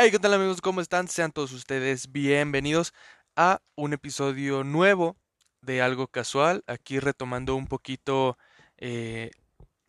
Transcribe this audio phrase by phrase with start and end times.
[0.00, 0.60] Hey, ¿qué tal amigos?
[0.60, 1.08] ¿Cómo están?
[1.08, 2.94] Sean todos ustedes bienvenidos
[3.34, 5.16] a un episodio nuevo
[5.60, 6.62] de Algo Casual.
[6.68, 8.38] Aquí retomando un poquito
[8.76, 9.32] eh,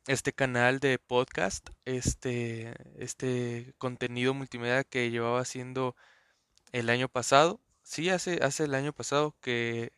[0.08, 5.96] este canal de podcast, este, este contenido multimedia que llevaba haciendo
[6.72, 7.62] el año pasado.
[7.84, 9.92] Sí, hace, hace el año pasado que,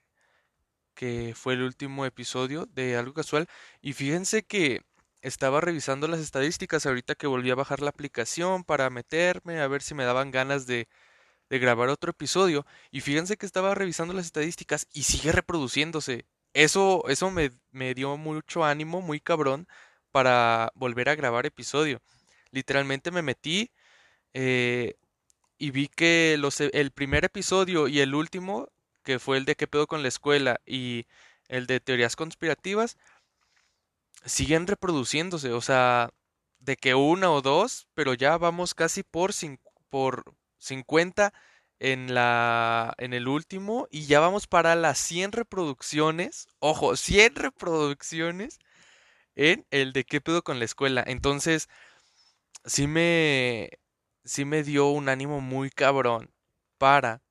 [0.94, 3.48] que fue el último episodio de Algo Casual.
[3.82, 4.82] Y fíjense que
[5.22, 9.82] estaba revisando las estadísticas ahorita que volví a bajar la aplicación para meterme a ver
[9.82, 10.88] si me daban ganas de,
[11.50, 12.66] de grabar otro episodio.
[12.92, 16.26] Y fíjense que estaba revisando las estadísticas y sigue reproduciéndose.
[16.54, 19.68] Eso, eso me, me dio mucho ánimo, muy cabrón,
[20.12, 22.02] para volver a grabar episodio.
[22.52, 23.72] Literalmente me metí
[24.34, 24.96] eh,
[25.58, 28.70] y vi que los, e, el primer episodio y el último,
[29.04, 31.08] que fue el de qué pedo con la escuela y
[31.48, 32.98] el de teorías conspirativas,
[34.26, 36.12] siguen reproduciéndose, o sea,
[36.60, 39.32] de que una o dos, pero ya vamos casi por,
[39.90, 41.34] por 50
[41.80, 48.60] en, la, en el último y ya vamos para las 100 reproducciones, ojo, 100 reproducciones
[49.36, 51.04] en el de qué pedo con la escuela.
[51.08, 51.70] Entonces,
[52.66, 53.72] sí me,
[54.24, 56.32] sí me dio un ánimo muy cabrón
[56.78, 57.22] para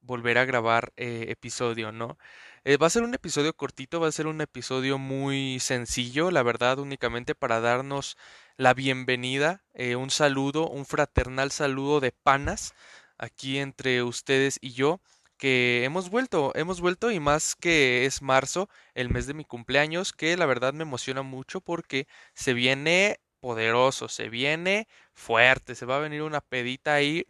[0.00, 2.18] volver a grabar eh, episodio, ¿no?
[2.64, 6.42] Eh, va a ser un episodio cortito, va a ser un episodio muy sencillo, la
[6.42, 8.18] verdad, únicamente para darnos
[8.58, 12.74] la bienvenida, eh, un saludo, un fraternal saludo de panas
[13.16, 15.00] aquí entre ustedes y yo,
[15.38, 20.12] que hemos vuelto, hemos vuelto y más que es marzo, el mes de mi cumpleaños,
[20.12, 25.96] que la verdad me emociona mucho porque se viene poderoso, se viene fuerte, se va
[25.96, 27.24] a venir una pedita ahí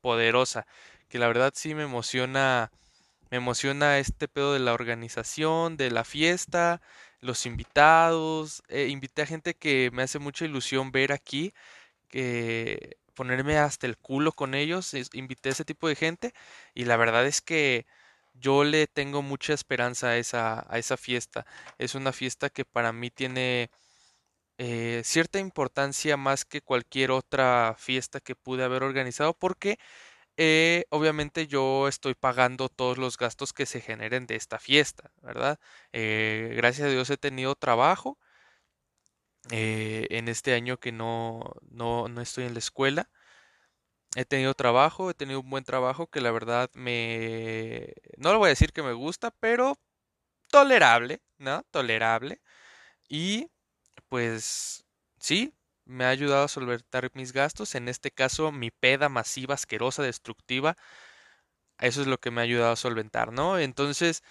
[0.00, 0.64] poderosa,
[1.08, 2.70] que la verdad sí me emociona
[3.30, 6.82] me emociona este pedo de la organización, de la fiesta,
[7.20, 8.62] los invitados.
[8.68, 11.52] Eh, invité a gente que me hace mucha ilusión ver aquí,
[12.08, 14.94] que ponerme hasta el culo con ellos.
[15.12, 16.32] invité a ese tipo de gente
[16.74, 17.86] y la verdad es que
[18.34, 21.46] yo le tengo mucha esperanza a esa, a esa fiesta.
[21.78, 23.70] Es una fiesta que para mí tiene
[24.58, 29.78] eh, cierta importancia más que cualquier otra fiesta que pude haber organizado porque
[30.42, 35.60] eh, obviamente yo estoy pagando todos los gastos que se generen de esta fiesta, ¿verdad?
[35.92, 38.18] Eh, gracias a Dios he tenido trabajo
[39.50, 41.40] eh, en este año que no,
[41.70, 43.10] no, no estoy en la escuela.
[44.16, 47.94] He tenido trabajo, he tenido un buen trabajo que la verdad me...
[48.16, 49.78] No lo voy a decir que me gusta, pero
[50.48, 51.64] tolerable, ¿no?
[51.70, 52.40] Tolerable.
[53.08, 53.50] Y
[54.08, 54.86] pues
[55.20, 55.54] sí,
[55.90, 60.76] me ha ayudado a solventar mis gastos, en este caso mi peda masiva, asquerosa, destructiva,
[61.78, 63.58] eso es lo que me ha ayudado a solventar, ¿no?
[63.58, 64.22] Entonces,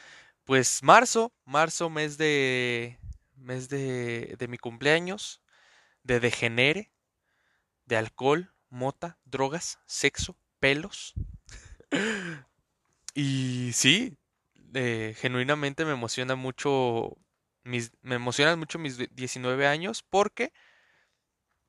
[0.45, 2.99] pues marzo, marzo, mes de,
[3.35, 5.41] mes de, de mi cumpleaños,
[6.03, 6.91] de degenere,
[7.85, 11.13] de alcohol, mota, drogas, sexo, pelos.
[13.15, 14.17] y sí,
[14.73, 17.17] eh, genuinamente me emociona mucho,
[17.63, 20.53] mis, me emocionan mucho mis 19 años porque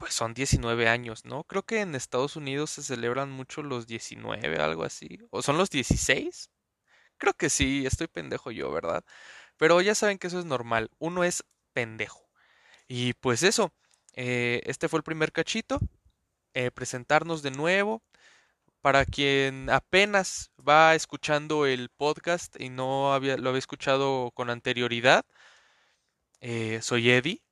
[0.00, 1.44] pues son 19 años, ¿no?
[1.44, 5.18] Creo que en Estados Unidos se celebran mucho los 19, algo así.
[5.30, 6.50] ¿O son los 16?
[7.18, 9.04] Creo que sí, estoy pendejo yo, ¿verdad?
[9.58, 11.44] Pero ya saben que eso es normal, uno es
[11.74, 12.30] pendejo.
[12.88, 13.72] Y pues eso,
[14.14, 15.80] eh, este fue el primer cachito,
[16.54, 18.02] eh, presentarnos de nuevo.
[18.82, 25.26] Para quien apenas va escuchando el podcast y no lo había escuchado con anterioridad,
[26.40, 27.42] eh, soy Eddie,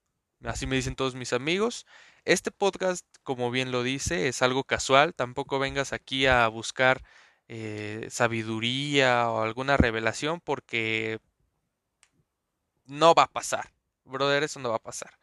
[0.44, 1.86] así me dicen todos mis amigos.
[2.24, 5.14] Este podcast, como bien lo dice, es algo casual.
[5.14, 7.02] Tampoco vengas aquí a buscar
[7.48, 11.20] eh, sabiduría o alguna revelación porque
[12.86, 13.72] no va a pasar.
[14.04, 15.18] Brother, eso no va a pasar.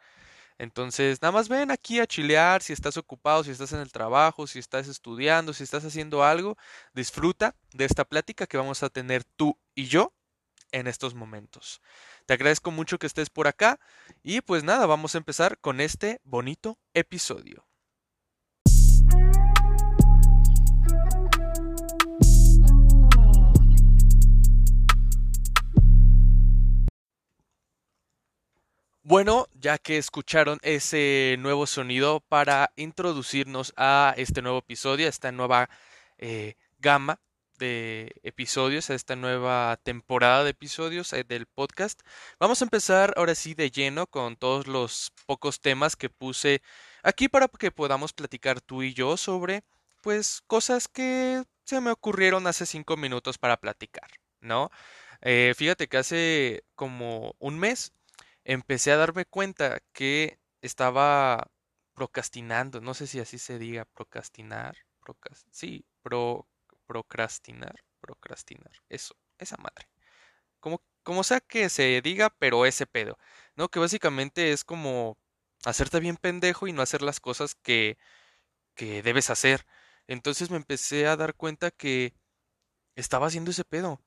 [0.57, 4.47] Entonces, nada más ven aquí a chilear, si estás ocupado, si estás en el trabajo,
[4.47, 6.57] si estás estudiando, si estás haciendo algo,
[6.94, 10.13] disfruta de esta plática que vamos a tener tú y yo
[10.75, 11.81] en estos momentos.
[12.25, 13.80] Te agradezco mucho que estés por acá
[14.24, 17.66] y pues nada, vamos a empezar con este bonito episodio.
[29.01, 35.31] Bueno, ya que escucharon ese nuevo sonido para introducirnos a este nuevo episodio, a esta
[35.31, 35.69] nueva
[36.18, 37.22] eh, gama
[37.57, 42.02] de episodios, a esta nueva temporada de episodios eh, del podcast.
[42.40, 46.62] Vamos a empezar ahora sí de lleno con todos los pocos temas que puse
[47.04, 49.63] aquí para que podamos platicar tú y yo sobre
[50.02, 54.10] pues cosas que se me ocurrieron hace cinco minutos para platicar,
[54.40, 54.69] ¿no?
[55.22, 57.94] Eh, fíjate que hace como un mes
[58.44, 61.50] empecé a darme cuenta que estaba
[61.96, 66.48] procrastinando, no sé si así se diga, procrastinar, procrast sí, pro,
[66.88, 69.88] procrastinar, procrastinar, eso, esa madre.
[70.60, 73.18] Como, como sea que se diga, pero ese pedo,
[73.56, 73.70] ¿no?
[73.70, 75.18] Que básicamente es como
[75.66, 77.98] hacerte bien pendejo y no hacer las cosas que,
[78.76, 79.66] que debes hacer.
[80.08, 82.14] Entonces me empecé a dar cuenta que
[82.96, 84.02] estaba haciendo ese pedo.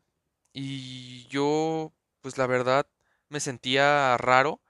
[0.53, 2.87] Y yo, pues la verdad,
[3.29, 4.63] me sentía raro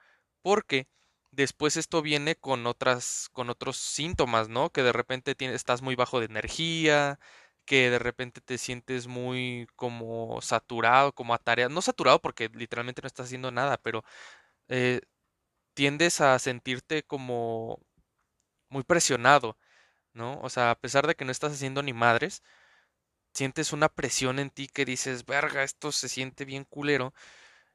[0.43, 0.89] porque
[1.33, 4.71] después esto viene con otras, con otros síntomas, ¿no?
[4.71, 7.19] Que de repente tienes, estás muy bajo de energía,
[7.69, 13.09] que de repente te sientes muy como saturado, como atareado, no saturado porque literalmente no
[13.09, 14.05] estás haciendo nada, pero
[14.69, 15.03] eh,
[15.75, 17.81] tiendes a sentirte como
[18.70, 19.59] muy presionado,
[20.15, 20.41] ¿no?
[20.43, 22.43] O sea, a pesar de que no estás haciendo ni madres,
[23.35, 27.14] sientes una presión en ti que dices, verga, esto se siente bien culero,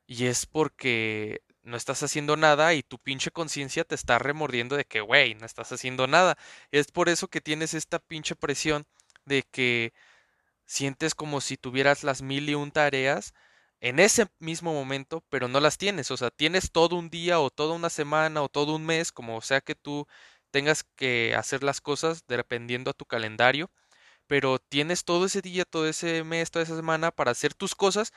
[0.08, 4.86] y es porque no estás haciendo nada y tu pinche conciencia te está remordiendo de
[4.86, 6.38] que, güey, no estás haciendo nada.
[6.72, 8.86] Es por eso que tienes esta pinche presión
[9.26, 9.94] de que
[10.66, 13.34] sientes como si tuvieras las mil y un tareas
[13.82, 16.12] en ese mismo momento, pero no las tienes.
[16.12, 19.42] O sea, tienes todo un día o toda una semana o todo un mes, como
[19.42, 20.08] sea que tú
[20.52, 23.72] tengas que hacer las cosas dependiendo a tu calendario,
[24.28, 28.14] pero tienes todo ese día, todo ese mes, toda esa semana para hacer tus cosas,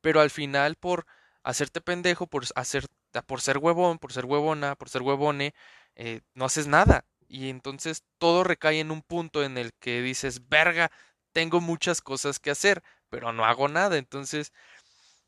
[0.00, 1.06] pero al final por
[1.42, 2.86] hacerte pendejo, por hacer,
[3.26, 5.54] por ser huevón, por ser huevona, por ser huevone,
[5.96, 7.04] eh, no haces nada.
[7.30, 10.90] Y entonces todo recae en un punto en el que dices, verga,
[11.32, 13.98] tengo muchas cosas que hacer, pero no hago nada.
[13.98, 14.52] Entonces,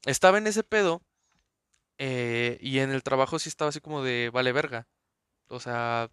[0.06, 1.02] estaba en ese pedo
[1.98, 4.88] eh, y en el trabajo sí estaba así como de, vale, verga.
[5.48, 6.10] O sea,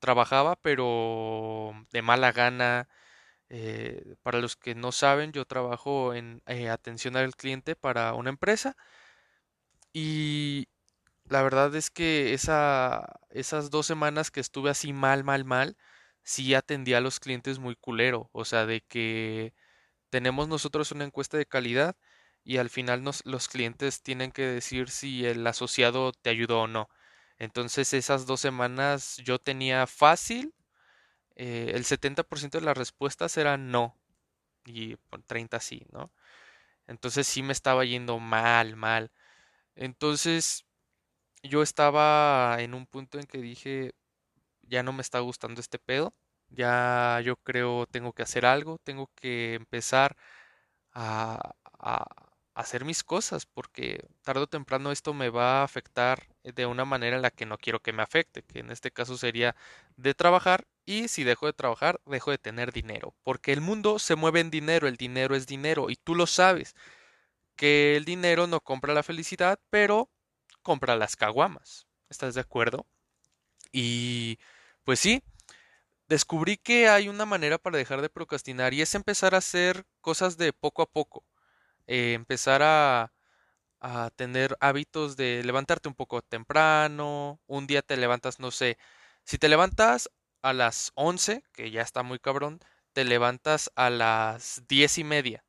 [0.00, 2.88] trabajaba, pero de mala gana.
[3.50, 8.76] Eh, para los que no saben, yo trabajo en atención al cliente para una empresa
[9.92, 10.68] y
[11.30, 15.76] la verdad es que esa, esas dos semanas que estuve así mal, mal, mal,
[16.24, 18.30] sí atendí a los clientes muy culero.
[18.32, 19.54] O sea, de que
[20.10, 21.96] tenemos nosotros una encuesta de calidad
[22.44, 26.66] y al final nos, los clientes tienen que decir si el asociado te ayudó o
[26.68, 26.88] no.
[27.38, 30.54] Entonces esas dos semanas yo tenía fácil,
[31.36, 33.96] eh, el 70% de las respuestas eran no
[34.66, 34.96] y
[35.26, 36.12] 30 sí, ¿no?
[36.86, 39.12] Entonces sí me estaba yendo mal, mal.
[39.76, 40.66] Entonces
[41.42, 43.92] yo estaba en un punto en que dije,
[44.62, 46.14] ya no me está gustando este pedo,
[46.50, 50.16] ya yo creo tengo que hacer algo, tengo que empezar
[50.92, 52.04] a, a
[52.54, 57.16] hacer mis cosas, porque tarde o temprano esto me va a afectar de una manera
[57.16, 59.56] en la que no quiero que me afecte, que en este caso sería
[59.96, 64.16] de trabajar y si dejo de trabajar, dejo de tener dinero, porque el mundo se
[64.16, 66.74] mueve en dinero, el dinero es dinero y tú lo sabes
[67.56, 70.10] que el dinero no compra la felicidad, pero
[70.62, 71.86] compra las caguamas.
[72.08, 72.86] ¿Estás de acuerdo?
[73.72, 74.38] Y
[74.84, 75.22] pues sí,
[76.08, 80.36] descubrí que hay una manera para dejar de procrastinar y es empezar a hacer cosas
[80.36, 81.24] de poco a poco.
[81.86, 83.12] Eh, empezar a,
[83.80, 87.40] a tener hábitos de levantarte un poco temprano.
[87.46, 88.78] Un día te levantas, no sé,
[89.24, 90.10] si te levantas
[90.42, 92.60] a las 11, que ya está muy cabrón,
[92.92, 95.44] te levantas a las diez y media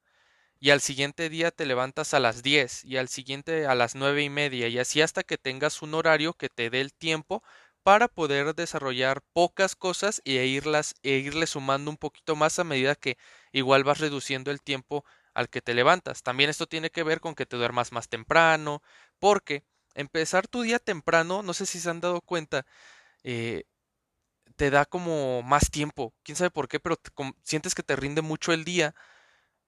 [0.62, 4.24] y al siguiente día te levantas a las 10 y al siguiente a las nueve
[4.24, 7.44] y media y así hasta que tengas un horario que te dé el tiempo
[7.84, 12.96] para poder desarrollar pocas cosas e irlas e irle sumando un poquito más a medida
[12.96, 13.18] que
[13.52, 15.04] igual vas reduciendo el tiempo
[15.34, 16.22] al que te levantas.
[16.24, 18.84] También esto tiene que ver con que te duermas más temprano,
[19.20, 19.64] porque
[19.96, 22.66] empezar tu día temprano, no sé si se han dado cuenta,
[23.24, 23.66] eh,
[24.56, 26.14] te da como más tiempo.
[26.24, 26.98] Quién sabe por qué, pero
[27.44, 28.96] sientes que te rinde mucho el día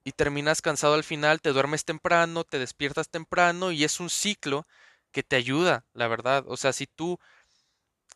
[0.04, 4.66] y terminas cansado al final, te duermes temprano, te despiertas temprano y es un ciclo
[5.12, 6.44] que te ayuda, la verdad.
[6.48, 7.18] O sea, si tú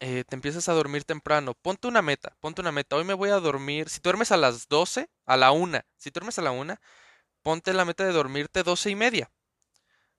[0.00, 2.97] eh, te empiezas a dormir temprano, ponte una meta, ponte una meta.
[2.97, 6.38] Hoy me voy a dormir, si duermes a las 12, a la una, si duermes
[6.38, 6.80] a la una,
[7.42, 9.30] ponte la meta de dormirte doce y media,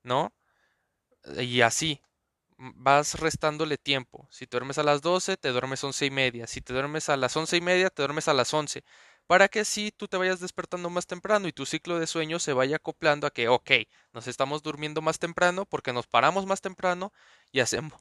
[0.04, 0.34] ¿no?
[1.40, 2.02] Y así,
[2.58, 4.28] vas restándole tiempo.
[4.32, 6.48] Si duermes a las 12, te duermes once y media.
[6.48, 8.84] Si te duermes a las once y media, te duermes a las 11
[9.30, 12.52] para que así tú te vayas despertando más temprano y tu ciclo de sueño se
[12.54, 13.72] vaya acoplando a que, ok,
[14.12, 17.14] nos estamos durmiendo más temprano porque nos paramos más temprano
[17.52, 17.94] y hacemos,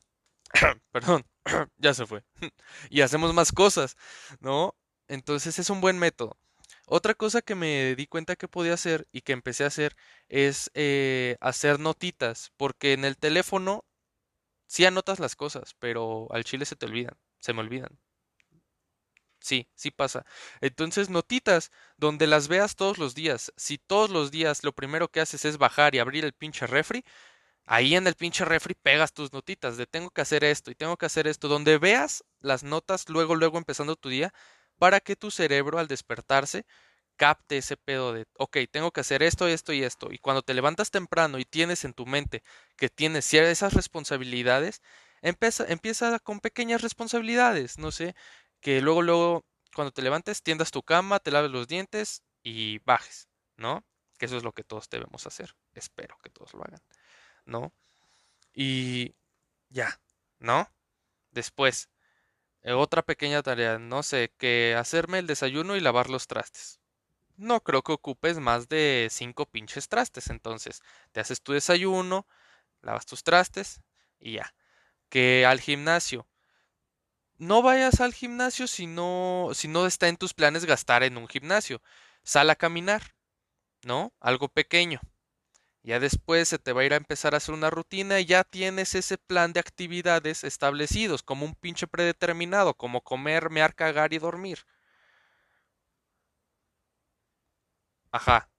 [0.90, 1.26] perdón,
[1.76, 2.24] ya se fue,
[2.90, 3.96] y hacemos más cosas,
[4.40, 4.74] ¿no?
[5.06, 6.38] Entonces es un buen método.
[6.86, 9.96] Otra cosa que me di cuenta que podía hacer y que empecé a hacer
[10.28, 13.84] es eh, hacer notitas, porque en el teléfono
[14.66, 17.98] sí anotas las cosas, pero al chile se te olvidan, se me olvidan.
[19.40, 20.24] Sí, sí pasa.
[20.60, 23.52] Entonces, notitas donde las veas todos los días.
[23.56, 27.04] Si todos los días lo primero que haces es bajar y abrir el pinche refri,
[27.66, 30.96] ahí en el pinche refri pegas tus notitas de tengo que hacer esto y tengo
[30.98, 34.32] que hacer esto, donde veas las notas luego, luego empezando tu día,
[34.78, 36.66] para que tu cerebro al despertarse
[37.16, 40.08] capte ese pedo de, ok, tengo que hacer esto, esto y esto.
[40.12, 42.42] Y cuando te levantas temprano y tienes en tu mente
[42.76, 44.82] que tienes esas responsabilidades,
[45.22, 48.14] empieza, empieza con pequeñas responsabilidades, no sé,
[48.60, 53.28] que luego, luego, cuando te levantes, tiendas tu cama, te laves los dientes y bajes,
[53.56, 53.84] ¿no?
[54.18, 55.54] Que eso es lo que todos debemos hacer.
[55.74, 56.80] Espero que todos lo hagan,
[57.44, 57.72] ¿no?
[58.54, 59.14] Y
[59.70, 60.00] ya,
[60.38, 60.70] ¿no?
[61.30, 61.88] Después,
[62.62, 66.80] eh, otra pequeña tarea, no sé, que hacerme el desayuno y lavar los trastes.
[67.36, 72.26] No creo que ocupes más de cinco pinches trastes, entonces te haces tu desayuno,
[72.82, 73.80] lavas tus trastes
[74.18, 74.54] y ya.
[75.08, 76.26] Que al gimnasio.
[77.38, 81.28] No vayas al gimnasio si no, si no está en tus planes gastar en un
[81.28, 81.80] gimnasio.
[82.24, 83.14] Sal a caminar,
[83.84, 84.12] ¿no?
[84.20, 85.00] Algo pequeño.
[85.82, 88.44] Ya después se te va a ir a empezar a hacer una rutina y ya
[88.44, 94.18] tienes ese plan de actividades establecidos, como un pinche predeterminado, como comer, mear, cagar y
[94.18, 94.60] dormir.
[98.12, 98.50] Ajá.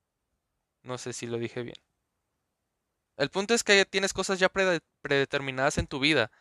[0.82, 1.76] No sé si lo dije bien.
[3.16, 4.48] El punto es que ya tienes cosas ya
[5.02, 6.32] predeterminadas en tu vida.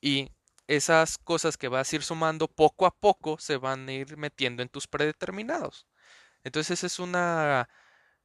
[0.00, 0.30] Y
[0.68, 4.62] esas cosas que vas a ir sumando poco a poco se van a ir metiendo
[4.62, 5.86] en tus predeterminados.
[6.44, 7.68] Entonces es una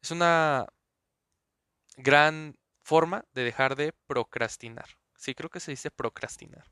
[0.01, 0.67] es una
[1.97, 4.88] gran forma de dejar de procrastinar.
[5.15, 6.65] Sí, creo que se dice procrastinar.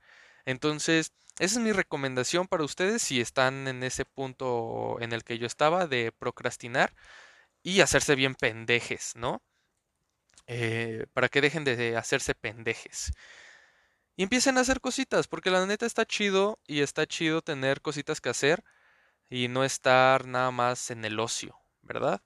[0.46, 5.38] Entonces, esa es mi recomendación para ustedes si están en ese punto en el que
[5.38, 6.94] yo estaba de procrastinar
[7.64, 9.42] y hacerse bien pendejes, ¿no?
[10.48, 13.12] Eh, para que dejen de hacerse pendejes.
[14.16, 18.22] Y empiecen a hacer cositas, porque la neta está chido y está chido tener cositas
[18.22, 18.64] que hacer
[19.30, 22.22] y no estar nada más en el ocio, ¿verdad?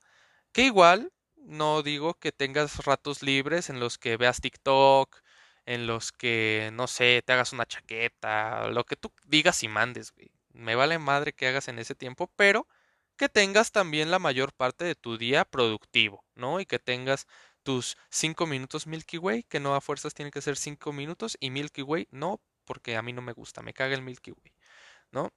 [0.52, 5.18] Que igual, no digo que tengas ratos libres en los que veas TikTok,
[5.66, 10.12] en los que, no sé, te hagas una chaqueta, lo que tú digas y mandes,
[10.14, 10.32] güey.
[10.54, 12.68] Me vale madre que hagas en ese tiempo, pero
[13.18, 16.60] que tengas también la mayor parte de tu día productivo, ¿no?
[16.60, 17.28] Y que tengas
[17.66, 21.50] tus 5 minutos Milky Way, que no a fuerzas tiene que ser 5 minutos, y
[21.50, 24.54] Milky Way no, porque a mí no me gusta, me caga el Milky Way,
[25.12, 25.34] ¿no?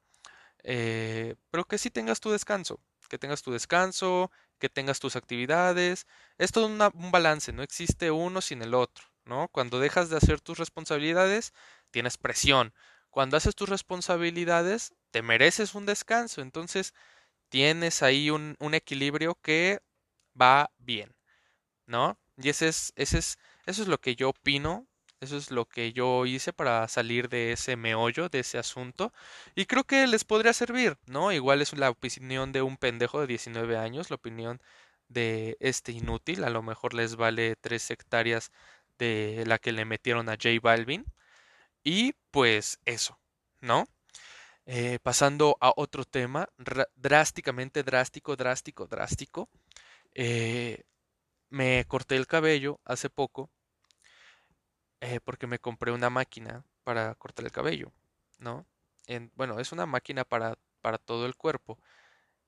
[0.65, 6.07] Eh, pero que sí tengas tu descanso, que tengas tu descanso, que tengas tus actividades,
[6.39, 9.49] es todo un balance, no existe uno sin el otro, ¿no?
[9.49, 11.53] Cuando dejas de hacer tus responsabilidades,
[11.91, 12.75] tienes presión.
[13.11, 16.43] Cuando haces tus responsabilidades, te mereces un descanso.
[16.43, 16.95] Entonces,
[17.49, 19.81] tienes ahí un, equilibrio que
[20.41, 21.15] va bien,
[21.89, 22.19] ¿no?
[22.37, 24.87] Y ese es, ese es, eso es lo que yo opino,
[25.21, 29.13] eso es lo que yo hice para salir de ese meollo, de ese asunto.
[29.57, 31.33] Y creo que les podría servir, ¿no?
[31.33, 34.61] Igual es la opinión de un pendejo de 19 años, la opinión
[35.09, 36.45] de este inútil.
[36.45, 38.53] A lo mejor les vale tres hectáreas
[38.99, 41.05] de la que le metieron a J Balvin.
[41.85, 43.19] Y pues eso,
[43.61, 43.87] ¿no?
[44.67, 46.49] Eh, pasando a otro tema,
[46.97, 49.49] drásticamente drástico, drástico, drástico.
[50.15, 50.83] Eh,
[51.51, 53.51] me corté el cabello hace poco
[55.01, 57.93] eh, porque me compré una máquina para cortar el cabello,
[58.39, 58.67] ¿no?
[59.07, 61.79] En, bueno, es una máquina para, para todo el cuerpo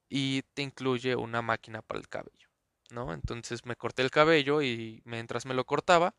[0.08, 2.48] y te incluye una máquina para el cabello,
[2.90, 3.12] ¿no?
[3.14, 6.14] Entonces me corté el cabello y mientras me lo cortaba,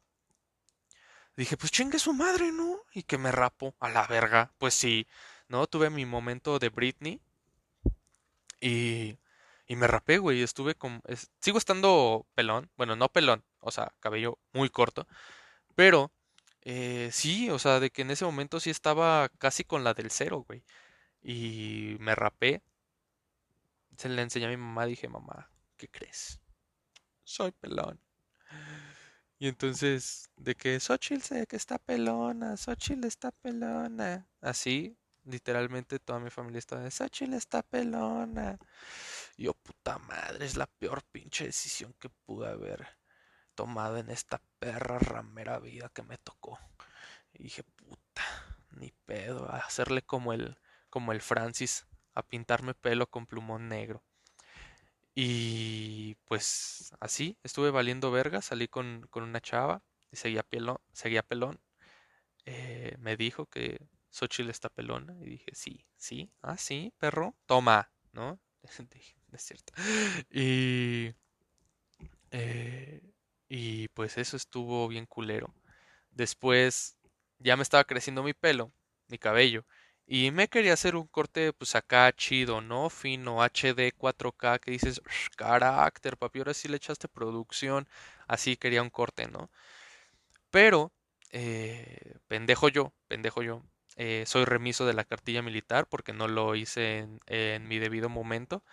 [1.35, 2.79] dije, pues chingue su madre, ¿no?
[2.93, 4.53] Y que me rapo a la verga.
[4.57, 5.07] Pues sí,
[5.47, 5.67] ¿no?
[5.67, 7.21] Tuve mi momento de Britney
[8.61, 9.17] y,
[9.71, 10.41] y me rapé, güey.
[10.41, 11.01] Estuve con...
[11.39, 15.07] sigo estando pelón, bueno, no pelón, o sea, cabello muy corto,
[15.75, 16.11] pero
[16.63, 20.11] eh, sí, o sea, de que en ese momento sí estaba casi con la del
[20.11, 20.65] cero, güey.
[21.21, 22.61] Y me rapé.
[23.95, 26.41] Se le enseñé a mi mamá, dije, mamá, ¿qué crees?
[27.23, 27.97] Soy pelón.
[29.39, 34.27] Y entonces, de que Xochitl sé que está pelona, Xochitl está pelona.
[34.41, 38.59] Así, literalmente toda mi familia estaba de Xochitl está pelona.
[39.41, 42.87] Yo, puta madre, es la peor pinche decisión que pude haber
[43.55, 46.59] tomado en esta perra ramera vida que me tocó.
[47.33, 48.23] Y dije, puta,
[48.69, 50.59] ni pedo, a hacerle como el,
[50.91, 54.03] como el Francis, a pintarme pelo con plumón negro.
[55.15, 59.81] Y pues así, estuve valiendo verga, salí con, con una chava
[60.11, 60.45] y seguía.
[60.93, 61.59] Seguía pelón.
[62.45, 67.91] Eh, me dijo que Xochitl está pelona y dije, sí, sí, ah, sí, perro, toma,
[68.11, 68.39] ¿no?
[69.31, 69.73] es cierto.
[70.31, 71.13] Y,
[72.31, 73.01] eh,
[73.49, 75.53] y pues eso estuvo bien culero.
[76.11, 76.97] Después
[77.39, 78.73] ya me estaba creciendo mi pelo,
[79.07, 79.65] mi cabello.
[80.07, 82.89] Y me quería hacer un corte, pues acá chido, ¿no?
[82.89, 85.01] Fino, HD, 4K, que dices,
[85.37, 87.87] carácter, papi, ahora sí le echaste producción.
[88.27, 89.51] Así quería un corte, ¿no?
[90.51, 90.91] Pero,
[91.31, 93.63] eh, pendejo yo, pendejo yo,
[93.97, 98.63] eh, soy remiso de la cartilla militar porque no lo hice en, mi debido momento.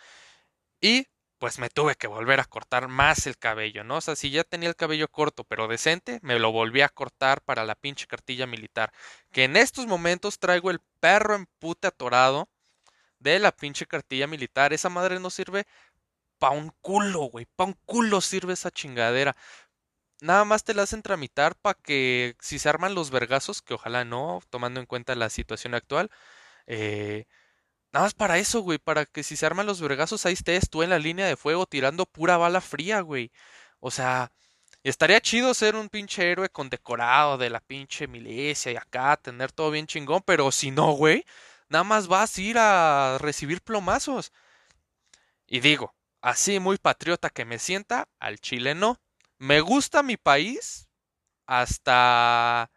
[0.81, 1.07] Y
[1.39, 3.97] pues me tuve que volver a cortar más el cabello, ¿no?
[3.97, 7.43] O sea, si ya tenía el cabello corto pero decente, me lo volví a cortar
[7.43, 8.93] para la pinche cartilla militar.
[9.33, 12.49] Que en estos momentos traigo el perro en puta atorado
[13.19, 14.73] de la pinche cartilla militar.
[14.73, 15.67] Esa madre no sirve
[16.39, 17.47] pa' un culo, güey.
[17.57, 19.37] Pa' un culo sirve esa chingadera.
[20.21, 24.05] Nada más te la hacen tramitar para que si se arman los vergazos, que ojalá
[24.05, 26.11] no, tomando en cuenta la situación actual,
[26.67, 27.27] eh,
[27.93, 30.83] Nada más para eso, güey, para que si se arman los vergazos ahí estés tú
[30.83, 33.33] en la línea de fuego tirando pura bala fría, güey.
[33.81, 34.33] O sea,
[34.85, 39.71] estaría chido ser un pinche héroe condecorado de la pinche milicia y acá tener todo
[39.71, 41.25] bien chingón, pero si no, güey,
[41.69, 44.33] nada más vas a ir a recibir plomazos.
[45.49, 49.01] Y digo, así muy patriota que me sienta, al chile no.
[49.39, 50.89] Me gusta mi país
[51.47, 52.71] hasta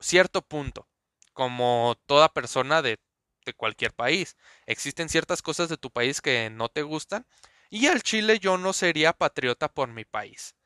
[0.00, 0.88] cierto punto,
[1.34, 2.98] como toda persona de
[3.46, 4.36] de cualquier país.
[4.66, 7.26] Existen ciertas cosas de tu país que no te gustan
[7.70, 10.56] y al Chile yo no sería patriota por mi país,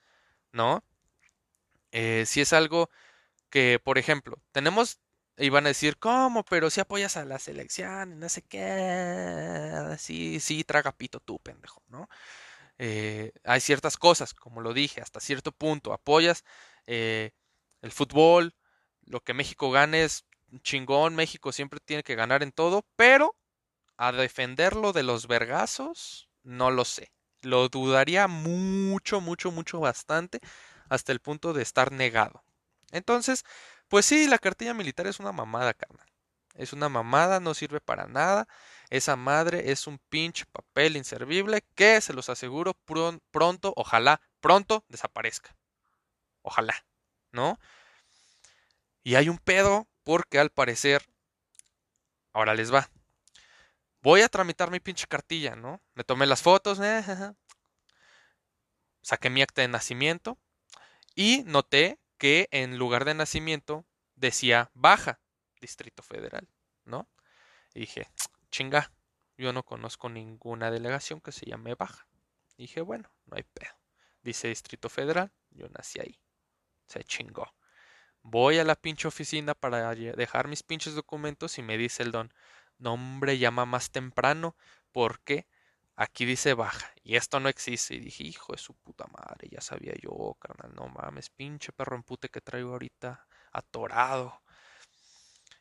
[0.52, 0.84] ¿no?
[1.92, 2.90] Eh, si es algo
[3.50, 5.00] que, por ejemplo, tenemos,
[5.38, 6.44] iban a decir, ¿cómo?
[6.44, 11.82] Pero si apoyas a la selección, no sé qué, sí, sí, traga pito tú, pendejo,
[11.88, 12.08] ¿no?
[12.78, 16.44] Eh, hay ciertas cosas, como lo dije, hasta cierto punto, apoyas
[16.86, 17.32] eh,
[17.82, 18.54] el fútbol,
[19.04, 20.24] lo que México gane es
[20.62, 23.36] chingón, México siempre tiene que ganar en todo, pero
[23.96, 27.12] a defenderlo de los vergazos, no lo sé.
[27.42, 30.40] Lo dudaría mucho, mucho, mucho, bastante,
[30.88, 32.42] hasta el punto de estar negado.
[32.92, 33.44] Entonces,
[33.88, 36.06] pues sí, la cartilla militar es una mamada, carnal.
[36.54, 38.48] Es una mamada, no sirve para nada.
[38.90, 42.74] Esa madre es un pinche papel inservible que, se los aseguro,
[43.30, 45.54] pronto, ojalá, pronto desaparezca.
[46.42, 46.74] Ojalá,
[47.30, 47.58] ¿no?
[49.02, 51.06] Y hay un pedo porque al parecer,
[52.32, 52.90] ahora les va.
[54.00, 55.82] Voy a tramitar mi pinche cartilla, ¿no?
[55.94, 57.02] Me tomé las fotos, eh,
[59.02, 60.38] saqué mi acta de nacimiento
[61.14, 63.84] y noté que en lugar de nacimiento
[64.16, 65.20] decía Baja,
[65.60, 66.48] Distrito Federal,
[66.84, 67.08] ¿no?
[67.74, 68.08] Y dije,
[68.50, 68.92] chinga,
[69.36, 72.06] yo no conozco ninguna delegación que se llame Baja.
[72.56, 73.74] Dije, bueno, no hay pedo.
[74.22, 76.20] Dice Distrito Federal, yo nací ahí.
[76.86, 77.54] Se chingó.
[78.22, 82.32] Voy a la pinche oficina para dejar mis pinches documentos y me dice el don,
[82.78, 84.56] no hombre, llama más temprano,
[84.92, 85.46] porque
[85.94, 87.94] aquí dice baja y esto no existe.
[87.94, 91.96] Y dije, hijo de su puta madre, ya sabía yo, carnal, no mames, pinche perro
[91.96, 94.42] empute que traigo ahorita, atorado.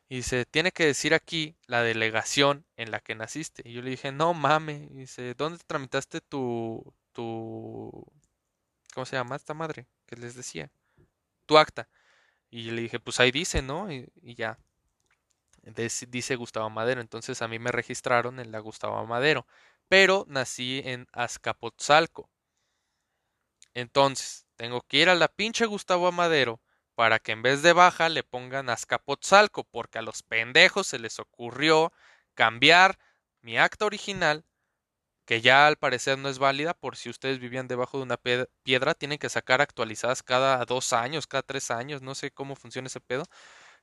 [0.08, 3.62] Y dice, tiene que decir aquí la delegación en la que naciste.
[3.68, 4.94] Y yo le dije, no mames.
[4.94, 8.06] Dice, ¿dónde tramitaste tu, tu,
[8.94, 9.86] ¿cómo se llama esta madre?
[10.06, 10.70] Que les decía,
[11.46, 11.88] tu acta.
[12.50, 13.92] Y le dije, pues ahí dice, ¿no?
[13.92, 14.58] Y, ya.
[16.08, 17.00] dice Gustavo Madero.
[17.02, 19.46] Entonces a mí me registraron en la Gustavo Madero.
[19.88, 22.30] Pero nací en Azcapotzalco.
[23.74, 26.60] Entonces, tengo que ir a la pinche Gustavo Madero
[26.98, 31.20] para que en vez de baja le pongan Azcapotzalco, porque a los pendejos se les
[31.20, 31.92] ocurrió
[32.34, 32.98] cambiar
[33.40, 34.44] mi acta original
[35.24, 38.94] que ya al parecer no es válida por si ustedes vivían debajo de una piedra,
[38.94, 43.00] tienen que sacar actualizadas cada dos años, cada tres años, no sé cómo funciona ese
[43.00, 43.22] pedo.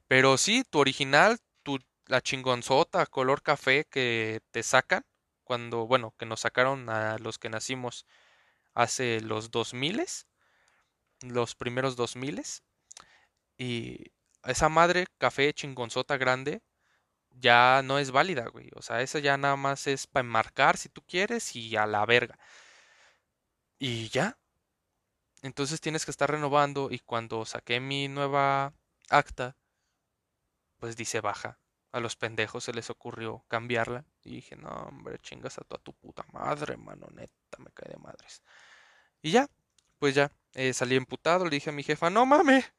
[0.08, 5.06] Pero sí, tu original, tu, la chingonzota color café que te sacan,
[5.45, 8.06] cuando, bueno, que nos sacaron a los que nacimos
[8.73, 10.28] hace los dos miles,
[11.21, 12.63] los primeros dos miles,
[13.57, 14.11] y
[14.43, 16.61] esa madre café chingonzota grande
[17.31, 18.69] ya no es válida, güey.
[18.75, 22.05] O sea, esa ya nada más es para enmarcar si tú quieres y a la
[22.05, 22.37] verga.
[23.79, 24.37] Y ya.
[25.41, 28.73] Entonces tienes que estar renovando y cuando saqué mi nueva
[29.09, 29.55] acta,
[30.79, 31.59] pues dice baja.
[31.91, 34.05] A los pendejos se les ocurrió cambiarla.
[34.23, 37.97] Y dije, no, hombre, chingas a toda tu puta madre, mano, neta, me cae de
[37.97, 38.41] madres.
[39.21, 39.47] Y ya,
[40.05, 42.71] pues ya, eh, salí emputado, le dije a mi jefa, no mames,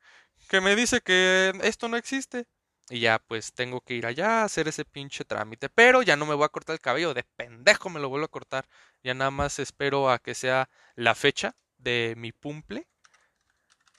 [0.49, 2.47] que me dice que esto no existe.
[2.89, 5.69] Y ya pues tengo que ir allá a hacer ese pinche trámite.
[5.69, 7.15] Pero ya no me voy a cortar el cabello.
[7.15, 8.69] De pendejo me lo vuelvo a cortar.
[9.03, 12.87] Ya nada más espero a que sea la fecha de mi cumple.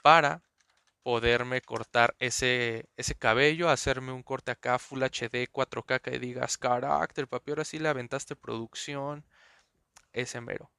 [0.01, 0.41] Para
[1.03, 3.69] poderme cortar ese, ese cabello.
[3.69, 7.51] Hacerme un corte acá Full HD 4K que digas carácter, papi.
[7.51, 9.25] Ahora sí le aventaste producción.
[10.13, 10.71] Ese mero.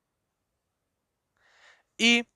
[1.98, 2.26] Y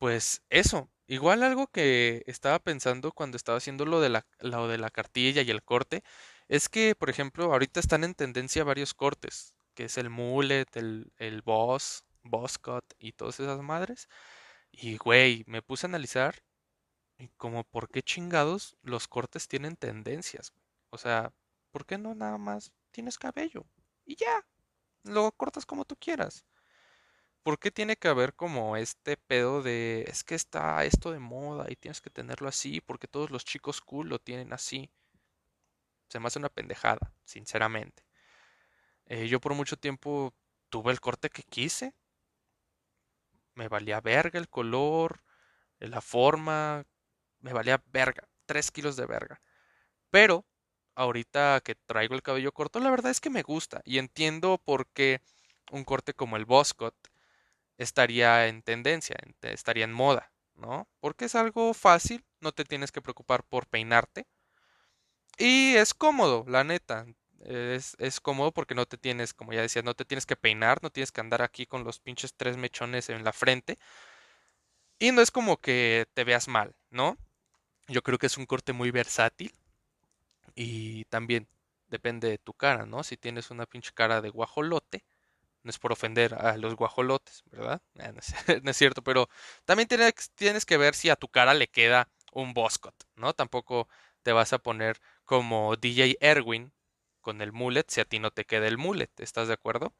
[0.00, 0.90] pues eso.
[1.08, 5.50] Igual algo que estaba pensando cuando estaba haciendo lo de la, de la cartilla y
[5.52, 6.04] el corte,
[6.48, 11.12] es que, por ejemplo, ahorita están en tendencia varios cortes, que es el mullet, el,
[11.18, 14.08] el boss, boss cut y todas esas madres.
[14.72, 16.36] Y, güey, me puse a analizar
[17.18, 20.52] Y como, ¿por qué chingados los cortes tienen tendencias?
[20.90, 21.32] O sea,
[21.72, 23.66] ¿por qué no nada más tienes cabello?
[24.06, 24.46] Y ya,
[25.04, 26.44] lo cortas como tú quieras.
[27.42, 31.66] ¿Por qué tiene que haber como este pedo de es que está esto de moda
[31.70, 34.90] y tienes que tenerlo así porque todos los chicos cool lo tienen así?
[36.08, 38.04] Se me hace una pendejada, sinceramente.
[39.06, 40.34] Eh, yo por mucho tiempo
[40.68, 41.94] tuve el corte que quise.
[43.54, 45.22] Me valía verga el color,
[45.78, 46.84] la forma,
[47.40, 49.40] me valía verga, tres kilos de verga.
[50.10, 50.44] Pero
[50.94, 54.86] ahorita que traigo el cabello corto, la verdad es que me gusta y entiendo por
[54.88, 55.22] qué
[55.72, 57.09] un corte como el Boscott
[57.80, 60.86] estaría en tendencia, estaría en moda, ¿no?
[61.00, 64.26] Porque es algo fácil, no te tienes que preocupar por peinarte.
[65.38, 67.06] Y es cómodo, la neta.
[67.40, 70.82] Es, es, cómodo porque no te tienes, como ya decía, no te tienes que peinar,
[70.82, 73.78] no tienes que andar aquí con los pinches tres mechones en la frente.
[74.98, 77.16] Y no es como que te veas mal, ¿no?
[77.88, 79.52] Yo creo que es un corte muy versátil.
[80.54, 81.48] Y también
[81.88, 83.02] depende de tu cara, ¿no?
[83.04, 85.04] Si tienes una pinche cara de guajolote,
[85.62, 87.82] no es por ofender a los guajolotes, ¿verdad?
[88.62, 89.28] No, es, cierto, pero
[89.64, 93.34] también tienes, tienes, que ver si a tu cara le queda un boscot, ¿no?
[93.34, 93.88] Tampoco
[94.22, 96.72] te vas a poner como DJ Erwin
[97.20, 99.94] con el mullet si a ti no te queda el mullet, ¿estás de acuerdo?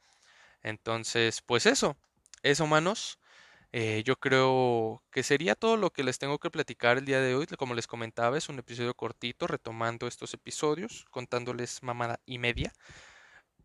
[0.63, 1.97] Entonces, pues eso,
[2.43, 3.19] eso, manos.
[3.73, 7.35] Eh, yo creo que sería todo lo que les tengo que platicar el día de
[7.35, 7.47] hoy.
[7.47, 12.73] Como les comentaba, es un episodio cortito, retomando estos episodios, contándoles mamada y media.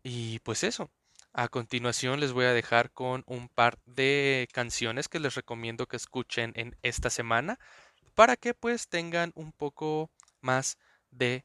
[0.02, 0.90] Y pues eso.
[1.38, 5.98] A continuación les voy a dejar con un par de canciones que les recomiendo que
[5.98, 7.58] escuchen en esta semana
[8.14, 10.78] para que pues tengan un poco más
[11.10, 11.44] de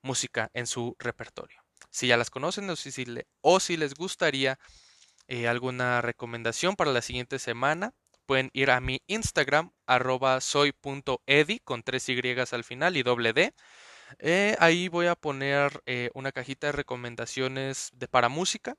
[0.00, 1.60] música en su repertorio.
[1.90, 3.04] Si ya las conocen o si,
[3.42, 4.58] o si les gustaría
[5.28, 7.92] eh, alguna recomendación para la siguiente semana,
[8.24, 12.22] pueden ir a mi Instagram, arroba soy.edi con tres Y
[12.52, 13.52] al final y doble D.
[14.18, 18.76] Eh, ahí voy a poner eh, una cajita de recomendaciones de para música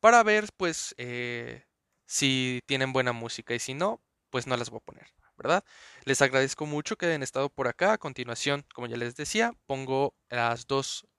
[0.00, 1.64] para ver pues eh,
[2.06, 5.06] si tienen buena música y si no, pues no las voy a poner,
[5.36, 5.64] ¿verdad?
[6.04, 7.92] Les agradezco mucho que hayan estado por acá.
[7.94, 10.14] A continuación, como ya les decía, pongo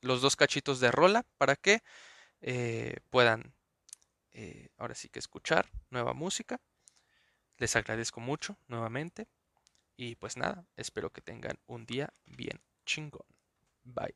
[0.01, 1.81] los dos cachitos de rola para que
[2.41, 3.53] eh, puedan
[4.31, 6.59] eh, ahora sí que escuchar nueva música.
[7.57, 9.27] Les agradezco mucho nuevamente.
[9.97, 13.27] Y pues nada, espero que tengan un día bien chingón.
[13.83, 14.13] Bye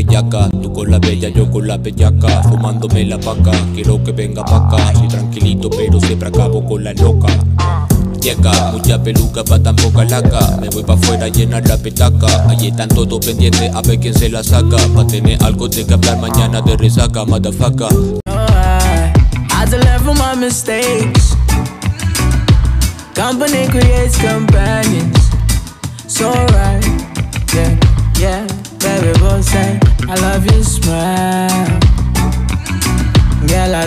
[0.00, 4.44] yaca, tú con la bella, yo con la bellaca Fumándome la vaca, quiero que venga
[4.44, 7.28] pa' acá Soy tranquilito pero siempre acabo con la loca.
[8.20, 12.48] Llega, mucha peluca pa' tan poca laca Me voy pa' afuera a llenar la petaca.
[12.48, 14.76] Allí están todos pendientes a ver quién se la saca.
[14.94, 18.20] Pa' tener algo de que hablar mañana de resaca, motherfucker.
[19.64, 21.36] I from my mistakes.
[23.14, 25.30] Company creates companions.
[26.08, 26.84] So right,
[27.54, 27.78] yeah,
[28.18, 31.66] yeah Baby, both say I love your smile.
[33.46, 33.84] Girl, I